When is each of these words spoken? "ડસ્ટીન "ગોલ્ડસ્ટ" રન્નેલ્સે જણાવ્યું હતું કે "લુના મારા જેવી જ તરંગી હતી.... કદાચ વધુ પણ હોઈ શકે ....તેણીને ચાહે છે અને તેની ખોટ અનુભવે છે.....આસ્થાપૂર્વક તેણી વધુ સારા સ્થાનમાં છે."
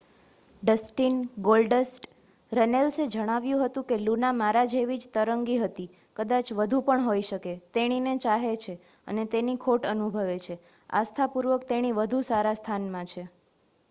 "ડસ્ટીન 0.63 1.17
"ગોલ્ડસ્ટ" 1.41 2.07
રન્નેલ્સે 2.51 3.05
જણાવ્યું 3.09 3.61
હતું 3.65 3.85
કે 3.85 3.99
"લુના 3.99 4.31
મારા 4.37 4.63
જેવી 4.71 4.97
જ 4.97 5.11
તરંગી 5.11 5.59
હતી.... 5.59 5.87
કદાચ 6.17 6.51
વધુ 6.55 6.81
પણ 6.89 7.05
હોઈ 7.05 7.27
શકે 7.29 7.53
....તેણીને 7.73 8.17
ચાહે 8.23 8.57
છે 8.59 8.77
અને 9.07 9.29
તેની 9.29 9.57
ખોટ 9.61 9.89
અનુભવે 9.89 10.25
છે.....આસ્થાપૂર્વક 10.41 11.69
તેણી 11.69 11.97
વધુ 11.97 12.27
સારા 12.27 12.57
સ્થાનમાં 12.57 13.07
છે." 13.07 13.29